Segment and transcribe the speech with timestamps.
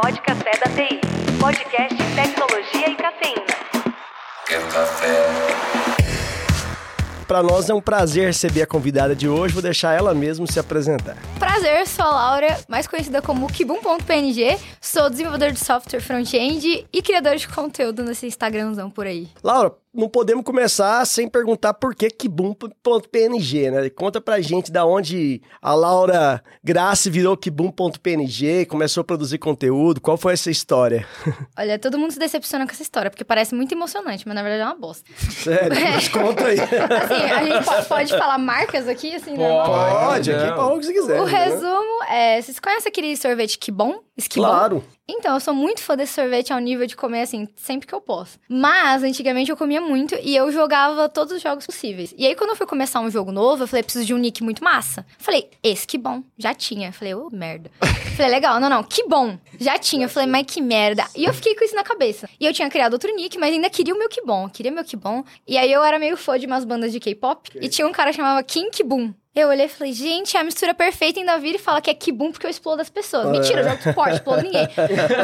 [0.00, 0.98] Pod Café da TI.
[1.38, 3.44] Podcast Tecnologia e Cafeína.
[4.46, 5.26] Quer café?
[7.28, 9.52] Para nós é um prazer receber a convidada de hoje.
[9.52, 11.16] Vou deixar ela mesmo se apresentar.
[11.38, 14.58] Prazer, sou a Laura, mais conhecida como Kibum.png.
[14.80, 19.28] Sou desenvolvedor de software front-end e criador de conteúdo nesse Instagramzão por aí.
[19.44, 23.90] Laura, não podemos começar sem perguntar por que Kibum.png, né?
[23.90, 30.16] Conta pra gente da onde a Laura Grace virou Kibum.png, começou a produzir conteúdo, qual
[30.16, 31.06] foi essa história?
[31.58, 34.62] Olha, todo mundo se decepciona com essa história, porque parece muito emocionante, mas na verdade
[34.62, 35.10] é uma bosta.
[35.16, 36.60] Sério, mas conta aí.
[36.60, 39.48] Assim, a gente pode, pode falar marcas aqui, assim, né?
[39.48, 41.20] Pode, aqui fala o que você quiser.
[41.20, 41.46] O né?
[41.46, 42.40] resumo é...
[42.40, 44.00] Vocês conhecem aquele sorvete Kibon?
[44.16, 44.46] Esquibon?
[44.46, 44.84] Claro.
[45.08, 48.00] Então, eu sou muito fã desse sorvete ao nível de comer, assim, sempre que eu
[48.00, 48.38] posso.
[48.48, 52.14] Mas, antigamente, eu comia muito e eu jogava todos os jogos possíveis.
[52.16, 54.42] E aí, quando eu fui começar um jogo novo, eu falei, preciso de um nick
[54.42, 55.04] muito massa.
[55.18, 56.22] Falei, esse que bom.
[56.38, 56.92] Já tinha.
[56.92, 57.70] Falei, ô, merda.
[58.16, 58.60] falei, legal.
[58.60, 59.36] Não, não, que bom.
[59.58, 60.08] Já tinha.
[60.08, 61.04] Falei, mas que merda.
[61.16, 62.28] E eu fiquei com isso na cabeça.
[62.38, 64.48] E eu tinha criado outro nick, mas ainda queria o meu que bom.
[64.48, 65.24] Queria meu que bom.
[65.46, 67.50] E aí, eu era meio fã de umas bandas de K-pop.
[67.60, 69.12] E tinha um cara que chamava Kim Boom.
[69.32, 71.94] Eu olhei e falei, gente, é a mistura perfeita ainda vira e fala que é
[71.94, 73.26] kibum porque eu explodo as pessoas.
[73.26, 74.68] Mentira, eu jogo esporte, explodo ninguém.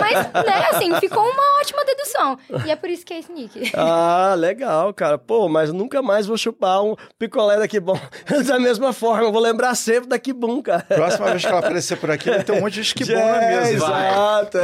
[0.00, 2.38] Mas, né, assim, ficou uma ótima dedução.
[2.64, 3.72] E é por isso que é esse nick.
[3.74, 5.18] Ah, legal, cara.
[5.18, 7.98] Pô, mas nunca mais vou chupar um picolé da Kibum
[8.46, 9.28] da mesma forma.
[9.32, 10.82] Vou lembrar sempre da Kibum, cara.
[10.82, 13.46] Próxima vez que ela aparecer por aqui, vai ter um monte de esquibom É, na
[13.48, 13.70] mesa.
[13.74, 14.58] Exato.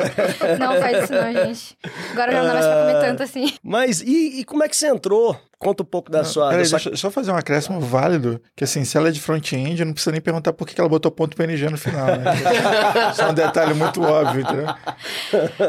[0.61, 1.79] Não faz isso não, gente.
[2.13, 3.53] Agora já não dá mais pra comer tanto assim.
[3.61, 5.37] Mas e, e como é que você entrou?
[5.63, 6.49] Conta um pouco da sua...
[6.49, 6.79] Peraí, da sua...
[6.79, 9.93] deixa eu só fazer um acréscimo válido, que assim, se ela é de front-end, não
[9.93, 12.33] precisa nem perguntar por que ela botou ponto PNG no final, né?
[13.13, 14.67] Isso é um detalhe muito óbvio, entendeu?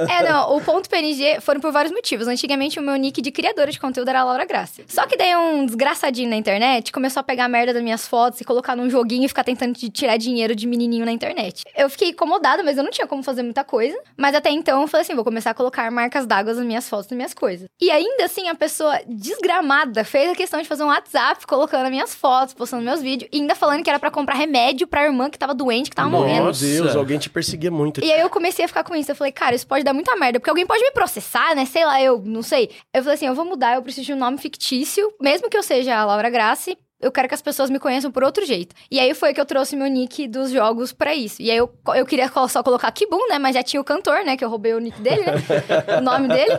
[0.10, 2.28] É, não, o ponto PNG foram por vários motivos.
[2.28, 4.82] Antigamente, o meu nick de criadora de conteúdo era Laura Graça.
[4.88, 8.42] Só que daí um desgraçadinho na internet começou a pegar a merda das minhas fotos
[8.42, 11.64] e colocar num joguinho e ficar tentando tirar dinheiro de menininho na internet.
[11.76, 13.98] Eu fiquei incomodada, mas eu não tinha como fazer muita coisa.
[14.18, 17.10] Mas até então, eu falei assim, vou começar a colocar marcas d'água nas minhas fotos,
[17.10, 17.68] nas minhas coisas.
[17.80, 21.92] E ainda assim, a pessoa desgramada fez a questão de fazer um WhatsApp colocando as
[21.92, 25.30] minhas fotos, postando meus vídeos, e ainda falando que era pra comprar remédio pra irmã
[25.30, 26.44] que tava doente, que tava morrendo.
[26.44, 28.04] Meu Deus, alguém te perseguia muito.
[28.04, 29.12] E aí eu comecei a ficar com isso.
[29.12, 31.66] Eu falei, cara, isso pode dar muita merda, porque alguém pode me processar, né?
[31.66, 32.70] Sei lá, eu não sei.
[32.94, 35.64] Eu falei assim, eu vou mudar, eu preciso de um nome fictício, mesmo que eu
[35.64, 36.78] seja a Laura Grace.
[37.04, 38.76] Eu quero que as pessoas me conheçam por outro jeito.
[38.90, 41.42] E aí foi que eu trouxe meu nick dos jogos pra isso.
[41.42, 43.38] E aí eu, eu queria só colocar Kibum, né?
[43.38, 44.38] Mas já tinha o cantor, né?
[44.38, 45.34] Que eu roubei o nick dele, né?
[46.00, 46.54] o nome dele.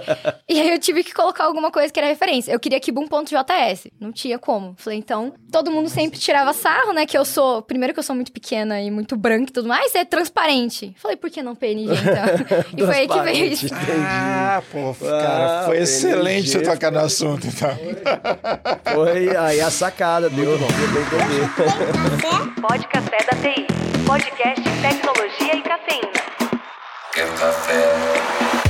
[0.49, 2.53] E aí eu tive que colocar alguma coisa que era referência.
[2.53, 3.89] Eu queria Kibum.js.
[3.99, 4.75] Não tinha como.
[4.77, 7.07] Falei, então, todo mundo sempre tirava sarro, né?
[7.07, 7.63] Que eu sou.
[7.63, 10.95] Primeiro que eu sou muito pequena e muito branca e tudo mais, você é transparente.
[10.99, 12.65] Falei, por que não PNG, então?
[12.77, 13.67] e foi aí que veio isso.
[14.07, 17.71] Ah, pô, cara, Ah, foi PNG, excelente você tocar no assunto, então.
[18.95, 22.61] Foi aí a sacada, deu, deu pra entender.
[22.61, 23.67] Pod Café da TI.
[24.07, 26.13] Podcast Tecnologia e Cafeína.
[27.13, 28.64] Quer café?